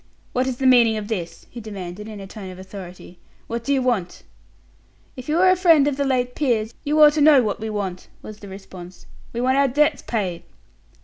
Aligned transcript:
"What 0.33 0.47
is 0.47 0.57
the 0.57 0.65
meaning 0.65 0.97
of 0.97 1.09
this?" 1.09 1.45
he 1.51 1.61
demanded, 1.61 2.07
in 2.07 2.19
a 2.19 2.25
tone 2.25 2.49
of 2.49 2.57
authority. 2.57 3.19
"What 3.45 3.63
do 3.63 3.71
you 3.71 3.83
want?" 3.83 4.23
"If 5.15 5.29
you 5.29 5.37
are 5.37 5.51
a 5.51 5.55
friend 5.55 5.87
of 5.87 5.95
the 5.95 6.05
late 6.05 6.33
peer's, 6.33 6.73
you 6.83 6.99
ought 6.99 7.13
to 7.13 7.21
know 7.21 7.43
what 7.43 7.59
we 7.59 7.69
want," 7.69 8.07
was 8.23 8.39
the 8.39 8.47
response. 8.47 9.05
"We 9.31 9.41
want 9.41 9.57
our 9.57 9.67
debts 9.67 10.01
paid." 10.01 10.41